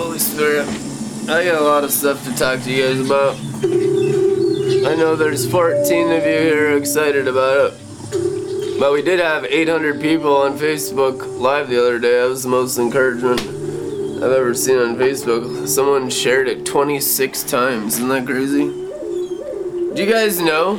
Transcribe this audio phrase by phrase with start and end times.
[0.00, 0.66] Holy Spirit,
[1.28, 3.36] I got a lot of stuff to talk to you guys about.
[4.90, 8.80] I know there's 14 of you here excited about it.
[8.80, 12.18] But we did have 800 people on Facebook Live the other day.
[12.18, 15.68] That was the most encouragement I've ever seen on Facebook.
[15.68, 17.96] Someone shared it 26 times.
[17.96, 18.70] Isn't that crazy?
[19.94, 20.76] Do you guys know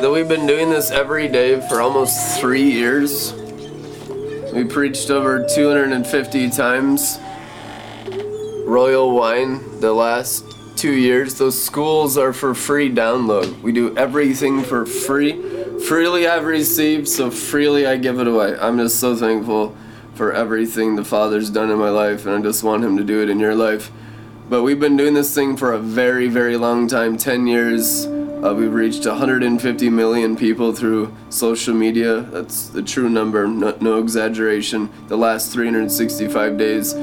[0.00, 3.32] that we've been doing this every day for almost three years?
[4.52, 7.18] We preached over 250 times.
[8.66, 10.44] Royal Wine the last
[10.76, 11.36] two years.
[11.36, 13.62] Those schools are for free download.
[13.62, 15.40] We do everything for free.
[15.86, 18.58] Freely I've received, so freely I give it away.
[18.58, 19.76] I'm just so thankful
[20.14, 23.22] for everything the Father's done in my life, and I just want Him to do
[23.22, 23.92] it in your life.
[24.48, 28.06] But we've been doing this thing for a very, very long time 10 years.
[28.06, 32.20] Uh, we've reached 150 million people through social media.
[32.20, 34.90] That's the true number, no, no exaggeration.
[35.06, 36.94] The last 365 days.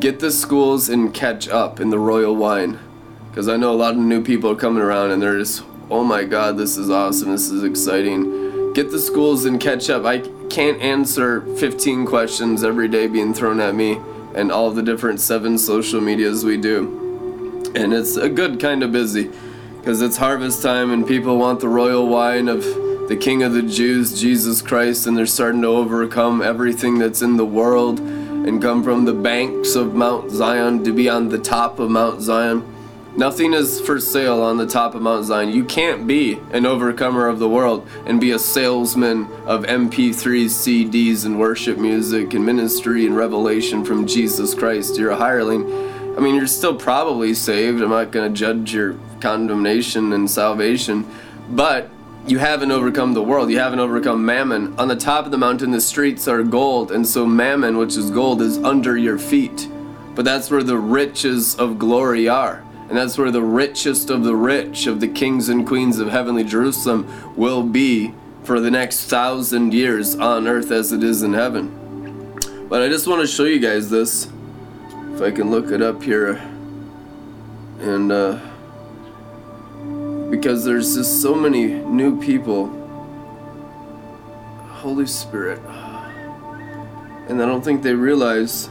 [0.00, 2.78] Get the schools and catch up in the royal wine.
[3.30, 6.04] Because I know a lot of new people are coming around and they're just, oh
[6.04, 8.74] my god, this is awesome, this is exciting.
[8.74, 10.04] Get the schools and catch up.
[10.04, 10.18] I
[10.50, 13.98] can't answer 15 questions every day being thrown at me
[14.34, 17.72] and all the different seven social medias we do.
[17.74, 19.30] And it's a good kind of busy
[19.78, 22.62] because it's harvest time and people want the royal wine of
[23.08, 27.36] the King of the Jews, Jesus Christ, and they're starting to overcome everything that's in
[27.38, 28.00] the world
[28.46, 32.20] and come from the banks of Mount Zion to be on the top of Mount
[32.22, 32.64] Zion.
[33.16, 35.50] Nothing is for sale on the top of Mount Zion.
[35.50, 41.24] You can't be an overcomer of the world and be a salesman of MP3s, CDs,
[41.24, 44.96] and worship music and ministry and revelation from Jesus Christ.
[44.96, 45.64] You're a hireling.
[46.16, 47.82] I mean, you're still probably saved.
[47.82, 51.04] I'm not going to judge your condemnation and salvation,
[51.50, 51.90] but
[52.26, 53.50] you haven't overcome the world.
[53.50, 54.76] You haven't overcome mammon.
[54.78, 58.10] On the top of the mountain, the streets are gold, and so mammon, which is
[58.10, 59.68] gold, is under your feet.
[60.14, 62.64] But that's where the riches of glory are.
[62.88, 66.42] And that's where the richest of the rich, of the kings and queens of heavenly
[66.42, 67.06] Jerusalem,
[67.36, 68.12] will be
[68.42, 72.38] for the next thousand years on earth as it is in heaven.
[72.68, 74.28] But I just want to show you guys this.
[75.14, 76.42] If I can look it up here.
[77.80, 78.38] And, uh,
[80.30, 82.68] because there's just so many new people.
[84.68, 85.60] Holy Spirit.
[87.28, 88.68] And I don't think they realize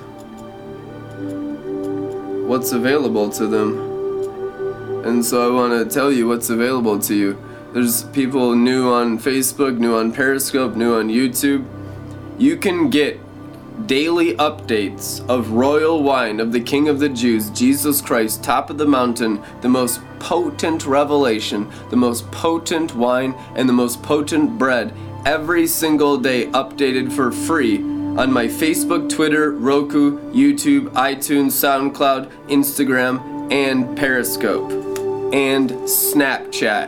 [2.47, 5.03] what's available to them.
[5.05, 7.37] And so I want to tell you what's available to you.
[7.73, 11.65] There's people new on Facebook, new on Periscope, new on YouTube.
[12.37, 13.19] You can get
[13.87, 18.77] daily updates of royal wine of the King of the Jews, Jesus Christ, top of
[18.77, 24.91] the mountain, the most potent revelation, the most potent wine, and the most potent bread
[25.23, 27.77] every single day, updated for free
[28.17, 34.71] on my Facebook, Twitter, Roku, YouTube, iTunes, SoundCloud, Instagram, and Periscope
[35.31, 36.87] and Snapchat.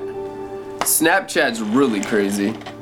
[0.80, 2.54] Snapchat's really crazy.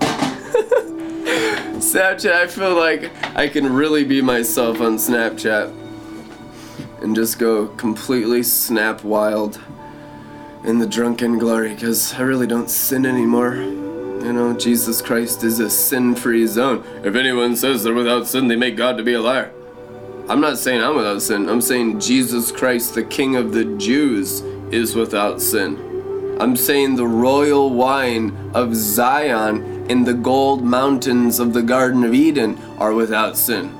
[1.82, 5.74] Snapchat, I feel like I can really be myself on Snapchat
[7.02, 9.60] and just go completely snap wild
[10.66, 13.56] in the drunken glory because I really don't sin anymore.
[13.56, 16.84] You know, Jesus Christ is a sin free zone.
[17.04, 19.54] If anyone says they're without sin, they make God to be a liar.
[20.28, 21.48] I'm not saying I'm without sin.
[21.48, 26.38] I'm saying Jesus Christ, the King of the Jews, is without sin.
[26.40, 32.16] I'm saying the royal wine of Zion in the gold mountains of the Garden of
[32.16, 33.72] Eden are without sin.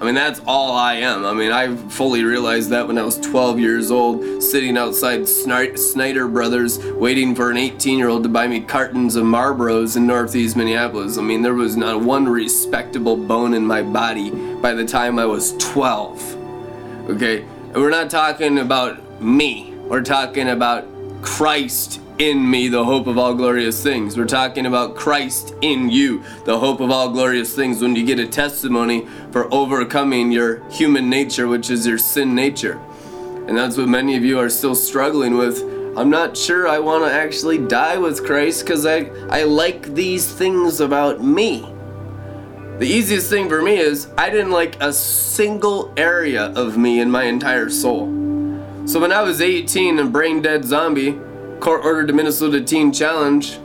[0.00, 1.26] I mean, that's all I am.
[1.26, 6.26] I mean, I fully realized that when I was 12 years old, sitting outside Snyder
[6.26, 10.56] Brothers, waiting for an 18 year old to buy me cartons of Marlboros in Northeast
[10.56, 11.18] Minneapolis.
[11.18, 15.26] I mean, there was not one respectable bone in my body by the time I
[15.26, 17.10] was 12.
[17.10, 17.42] Okay?
[17.42, 19.74] And we're not talking about me.
[19.86, 20.86] We're talking about
[21.20, 24.14] Christ in me, the hope of all glorious things.
[24.14, 27.80] We're talking about Christ in you, the hope of all glorious things.
[27.80, 32.78] When you get a testimony for overcoming your human nature, which is your sin nature.
[33.48, 35.62] And that's what many of you are still struggling with.
[35.96, 40.30] I'm not sure I want to actually die with Christ because I, I like these
[40.30, 41.60] things about me.
[42.80, 47.10] The easiest thing for me is I didn't like a single area of me in
[47.10, 48.06] my entire soul.
[48.84, 51.18] So when I was 18 and brain dead zombie,
[51.60, 53.58] court ordered the Minnesota Teen Challenge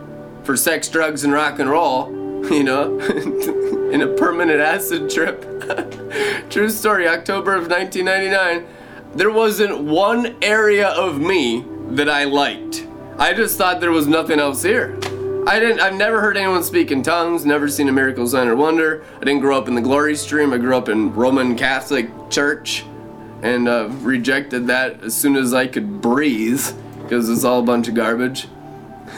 [0.44, 2.12] for sex, drugs, and rock and roll,
[2.52, 3.00] you know,
[3.92, 5.42] in a permanent acid trip.
[6.50, 8.68] True story, October of 1999.
[9.16, 12.86] There wasn't one area of me that I liked.
[13.18, 14.98] I just thought there was nothing else here.
[15.48, 18.56] I didn't I've never heard anyone speak in tongues, never seen a miracle sign or
[18.56, 19.06] wonder.
[19.16, 20.52] I didn't grow up in the glory stream.
[20.52, 22.84] I grew up in Roman Catholic Church.
[23.42, 26.66] and uh, rejected that as soon as I could breathe
[27.06, 28.48] because it's all a bunch of garbage.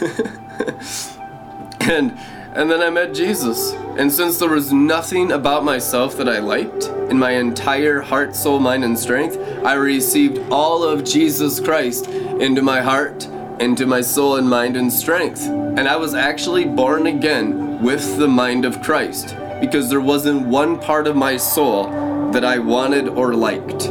[1.80, 2.16] and
[2.54, 3.72] and then I met Jesus.
[3.98, 8.58] And since there was nothing about myself that I liked in my entire heart, soul,
[8.58, 13.26] mind, and strength, I received all of Jesus Christ into my heart,
[13.60, 15.42] into my soul and mind and strength.
[15.42, 20.80] And I was actually born again with the mind of Christ because there wasn't one
[20.80, 21.90] part of my soul
[22.32, 23.88] that I wanted or liked.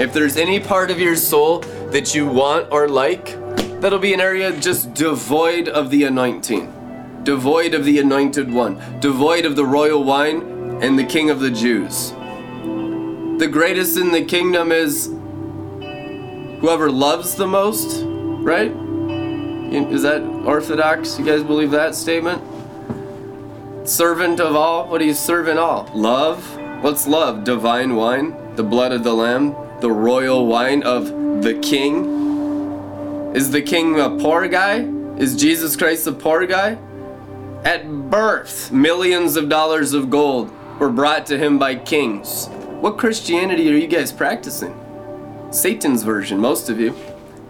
[0.00, 3.36] If there's any part of your soul that you want or like,
[3.80, 6.76] that'll be an area just devoid of the anointing
[7.22, 10.42] devoid of the anointed one, devoid of the royal wine
[10.82, 12.10] and the king of the Jews.
[13.38, 15.06] The greatest in the kingdom is
[16.60, 18.02] whoever loves the most,
[18.42, 18.72] right?
[19.92, 21.18] Is that orthodox?
[21.18, 22.42] You guys believe that statement?
[23.88, 24.88] Servant of all?
[24.88, 25.90] What do you serve in all?
[25.94, 26.58] Love?
[26.82, 27.44] What's love?
[27.44, 33.32] Divine wine, the blood of the Lamb, the royal wine of the King.
[33.34, 34.80] Is the King a poor guy?
[35.16, 36.78] Is Jesus Christ a poor guy?
[37.64, 42.48] At birth, millions of dollars of gold were brought to him by kings.
[42.80, 44.74] What Christianity are you guys practicing?
[45.50, 46.94] Satan's version, most of you.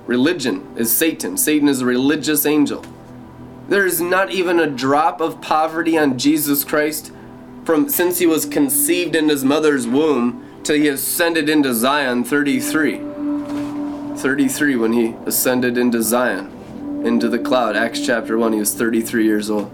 [0.07, 1.37] Religion is Satan.
[1.37, 2.85] Satan is a religious angel.
[3.69, 7.13] There is not even a drop of poverty on Jesus Christ
[7.65, 13.10] from since he was conceived in his mother's womb till he ascended into Zion 33.
[14.21, 17.75] 33 when he ascended into Zion, into the cloud.
[17.75, 19.71] Acts chapter 1, he was 33 years old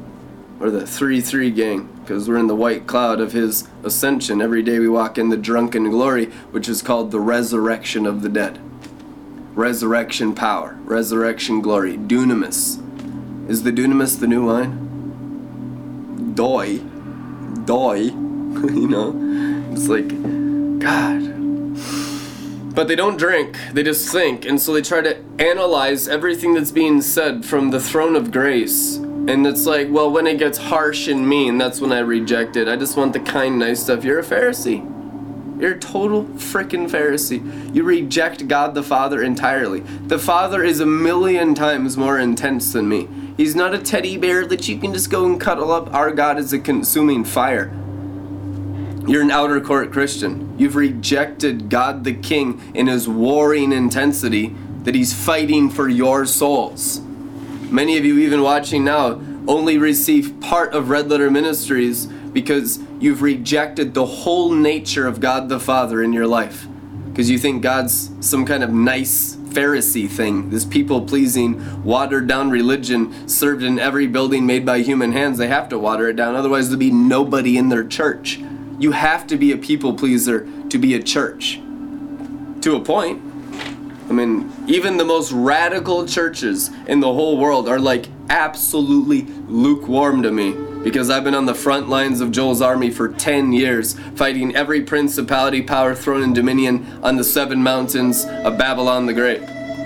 [0.61, 4.41] or the 3 3 gang, because we're in the white cloud of his ascension.
[4.41, 8.29] Every day we walk in the drunken glory, which is called the resurrection of the
[8.29, 8.59] dead.
[9.55, 12.81] Resurrection power, resurrection glory, dunamis.
[13.51, 16.33] Is the dunamis the new wine?
[16.35, 16.79] Doi.
[17.65, 17.97] Doi.
[18.75, 19.13] you know?
[19.73, 20.09] It's like,
[20.79, 21.36] God.
[22.77, 26.71] But they don't drink, they just think, and so they try to analyze everything that's
[26.71, 31.09] being said from the throne of grace and it's like, well, when it gets harsh
[31.09, 32.69] and mean, that's when I reject it.
[32.69, 34.05] I just want the kind, nice stuff.
[34.05, 34.93] You're a Pharisee.
[35.61, 37.75] You're a total freaking Pharisee.
[37.75, 39.81] You reject God the Father entirely.
[39.81, 43.09] The Father is a million times more intense than me.
[43.37, 45.93] He's not a teddy bear that you can just go and cuddle up.
[45.93, 47.73] Our God is a consuming fire.
[49.07, 50.59] You're an outer court Christian.
[50.59, 57.01] You've rejected God the King in his warring intensity that he's fighting for your souls.
[57.71, 63.23] Many of you, even watching now, only receive part of Red Letter Ministries because you've
[63.23, 66.67] rejected the whole nature of God the Father in your life.
[67.09, 72.51] Because you think God's some kind of nice Pharisee thing, this people pleasing, watered down
[72.51, 75.39] religion served in every building made by human hands.
[75.39, 78.41] They have to water it down, otherwise, there'll be nobody in their church.
[78.79, 81.61] You have to be a people pleaser to be a church.
[82.61, 83.23] To a point.
[84.09, 90.23] I mean, even the most radical churches in the whole world are like absolutely lukewarm
[90.23, 90.53] to me
[90.85, 94.83] because I've been on the front lines of Joel's army for 10 years, fighting every
[94.83, 99.43] principality, power, throne, and dominion on the seven mountains of Babylon the Great,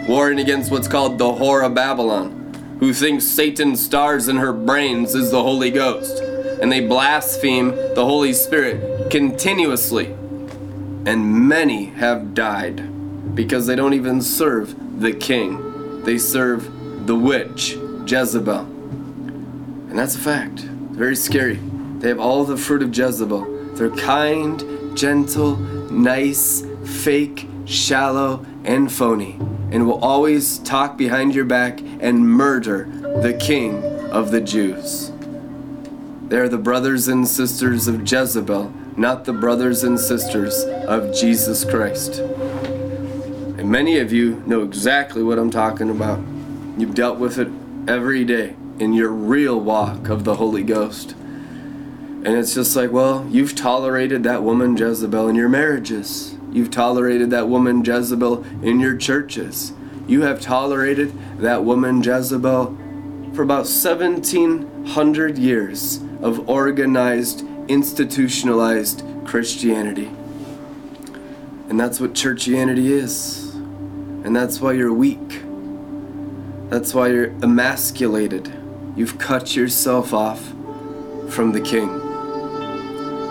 [0.06, 5.14] warring against what's called the whore of Babylon, who thinks Satan's stars in her brains
[5.14, 6.22] is the Holy Ghost,
[6.60, 10.06] and they blaspheme the Holy Spirit continuously.
[11.06, 16.02] And many have died because they don't even serve the king.
[16.04, 18.61] They serve the witch, Jezebel.
[18.61, 20.61] And that's a fact.
[20.61, 21.58] Very scary.
[21.99, 23.75] They have all the fruit of Jezebel.
[23.75, 29.37] They're kind, gentle, nice, fake, shallow, and phony,
[29.70, 32.88] and will always talk behind your back and murder
[33.23, 35.10] the king of the Jews.
[36.30, 41.64] They are the brothers and sisters of Jezebel, not the brothers and sisters of Jesus
[41.64, 42.20] Christ.
[42.20, 46.20] And many of you know exactly what I'm talking about.
[46.78, 47.49] You've dealt with it
[47.88, 51.16] every day in your real walk of the Holy Ghost.
[51.16, 56.37] And it's just like, well, you've tolerated that woman Jezebel in your marriages.
[56.52, 59.72] You've tolerated that woman Jezebel in your churches.
[60.06, 62.78] You have tolerated that woman Jezebel
[63.34, 70.10] for about 1700 years of organized, institutionalized Christianity.
[71.68, 73.54] And that's what churchianity is.
[74.24, 75.42] And that's why you're weak.
[76.68, 78.52] That's why you're emasculated.
[78.96, 80.40] You've cut yourself off
[81.28, 81.88] from the king.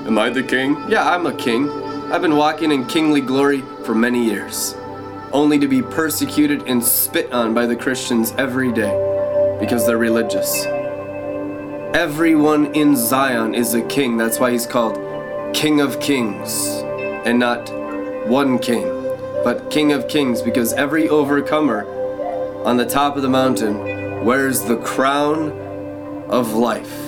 [0.07, 0.77] Am I the king?
[0.89, 1.69] Yeah, I'm a king.
[2.11, 4.73] I've been walking in kingly glory for many years,
[5.31, 10.65] only to be persecuted and spit on by the Christians every day because they're religious.
[11.93, 14.17] Everyone in Zion is a king.
[14.17, 14.95] That's why he's called
[15.53, 16.67] King of Kings
[17.25, 17.69] and not
[18.27, 18.99] one king
[19.43, 21.85] but King of Kings, because every overcomer
[22.65, 25.51] on the top of the mountain wears the crown
[26.29, 26.99] of life.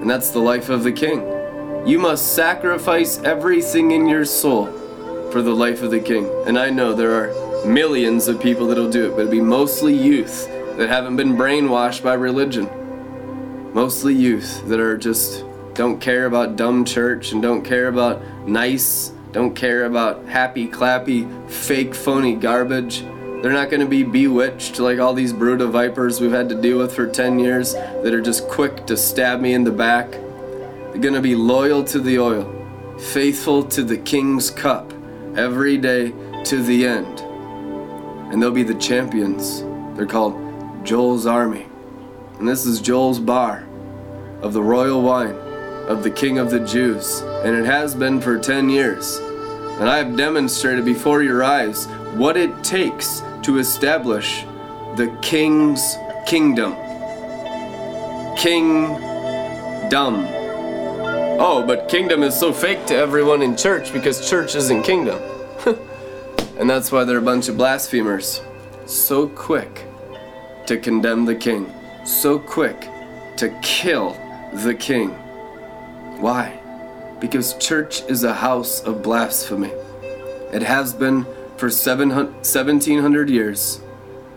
[0.00, 1.20] And that's the life of the King.
[1.86, 4.66] You must sacrifice everything in your soul
[5.30, 6.28] for the life of the King.
[6.46, 9.94] And I know there are millions of people that'll do it, but it'll be mostly
[9.94, 12.68] youth that haven't been brainwashed by religion.
[13.72, 19.12] Mostly youth that are just don't care about dumb church and don't care about nice,
[19.32, 23.00] don't care about happy, clappy, fake, phony garbage.
[23.40, 26.54] They're not going to be bewitched like all these brood of vipers we've had to
[26.54, 30.10] deal with for 10 years that are just quick to stab me in the back.
[30.10, 34.92] They're going to be loyal to the oil, faithful to the king's cup
[35.34, 36.12] every day
[36.44, 37.20] to the end.
[38.30, 39.62] And they'll be the champions.
[39.96, 40.34] They're called
[40.84, 41.71] Joel's Army.
[42.42, 43.68] And this is Joel's bar
[44.40, 45.36] of the royal wine
[45.86, 49.18] of the King of the Jews, and it has been for 10 years.
[49.78, 54.42] And I have demonstrated before your eyes what it takes to establish
[54.96, 55.94] the King's
[56.26, 56.72] kingdom.
[58.36, 58.88] King
[59.88, 60.26] dumb.
[61.38, 65.22] Oh, but kingdom is so fake to everyone in church because church isn't kingdom.
[66.58, 68.42] and that's why they're a bunch of blasphemers.
[68.86, 69.86] So quick
[70.66, 71.72] to condemn the king,
[72.04, 72.88] so quick
[73.36, 74.16] to kill
[74.52, 75.10] the king.
[76.20, 76.58] Why?
[77.20, 79.72] Because church is a house of blasphemy.
[80.52, 81.24] It has been
[81.56, 83.80] for 1700 years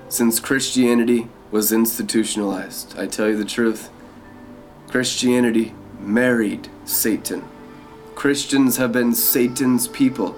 [0.09, 2.97] since Christianity was institutionalized.
[2.97, 3.89] I tell you the truth.
[4.87, 7.43] Christianity married Satan.
[8.13, 10.35] Christians have been Satan's people.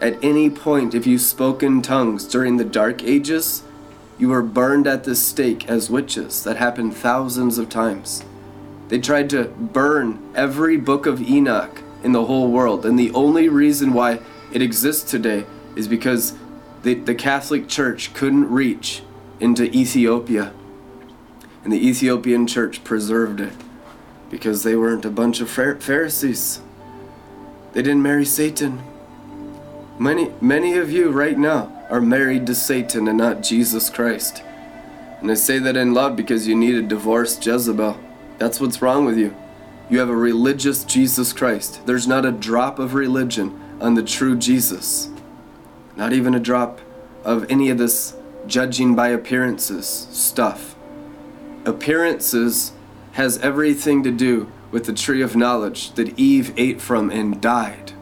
[0.00, 3.62] At any point, if you spoke in tongues during the Dark Ages,
[4.18, 6.42] you were burned at the stake as witches.
[6.42, 8.24] That happened thousands of times.
[8.88, 12.84] They tried to burn every book of Enoch in the whole world.
[12.84, 14.20] And the only reason why
[14.52, 15.46] it exists today
[15.76, 16.34] is because
[16.82, 19.02] the, the Catholic Church couldn't reach
[19.38, 20.52] into Ethiopia.
[21.62, 23.52] And the Ethiopian church preserved it
[24.30, 26.60] because they weren't a bunch of Pharisees.
[27.72, 28.82] They didn't marry Satan.
[29.98, 34.42] Many, many of you right now are married to Satan and not Jesus Christ.
[35.20, 37.98] And I say that in love because you need a divorced Jezebel.
[38.38, 39.34] That's what's wrong with you.
[39.90, 41.84] You have a religious Jesus Christ.
[41.86, 45.08] There's not a drop of religion on the true Jesus.
[45.96, 46.80] Not even a drop
[47.24, 48.14] of any of this
[48.46, 50.76] judging by appearances stuff.
[51.64, 52.72] Appearances
[53.12, 57.92] has everything to do with the tree of knowledge that Eve ate from and died.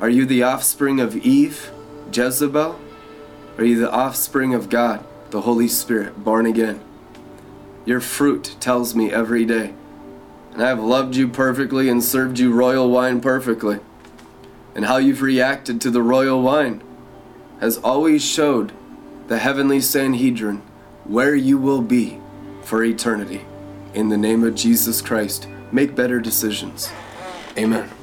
[0.00, 1.70] Are you the offspring of Eve,
[2.12, 2.78] Jezebel?
[3.56, 6.80] Are you the offspring of God, the Holy Spirit, born again?
[7.84, 9.74] Your fruit tells me every day.
[10.52, 13.80] And I have loved you perfectly and served you royal wine perfectly.
[14.74, 16.82] And how you've reacted to the royal wine
[17.60, 18.72] has always showed
[19.28, 20.62] the heavenly Sanhedrin
[21.04, 22.20] where you will be
[22.62, 23.44] for eternity.
[23.94, 26.90] In the name of Jesus Christ, make better decisions.
[27.56, 27.97] Amen.